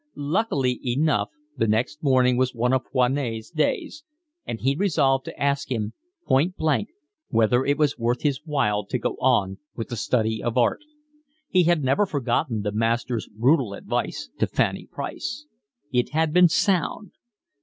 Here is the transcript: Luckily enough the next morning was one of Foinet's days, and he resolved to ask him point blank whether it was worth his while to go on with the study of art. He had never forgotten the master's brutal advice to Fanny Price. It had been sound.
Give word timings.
Luckily 0.15 0.79
enough 0.83 1.29
the 1.55 1.67
next 1.67 2.01
morning 2.01 2.35
was 2.35 2.55
one 2.55 2.73
of 2.73 2.87
Foinet's 2.91 3.51
days, 3.51 4.03
and 4.47 4.59
he 4.59 4.73
resolved 4.75 5.25
to 5.25 5.39
ask 5.39 5.69
him 5.69 5.93
point 6.25 6.57
blank 6.57 6.89
whether 7.29 7.63
it 7.63 7.77
was 7.77 7.99
worth 7.99 8.23
his 8.23 8.39
while 8.43 8.83
to 8.87 8.97
go 8.97 9.11
on 9.19 9.59
with 9.75 9.89
the 9.89 9.95
study 9.95 10.41
of 10.41 10.57
art. 10.57 10.81
He 11.49 11.65
had 11.65 11.83
never 11.83 12.07
forgotten 12.07 12.63
the 12.63 12.71
master's 12.71 13.27
brutal 13.27 13.75
advice 13.75 14.31
to 14.39 14.47
Fanny 14.47 14.87
Price. 14.87 15.45
It 15.91 16.13
had 16.13 16.33
been 16.33 16.47
sound. 16.47 17.11